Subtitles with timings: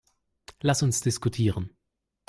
[0.61, 1.77] Lass uns diskutieren.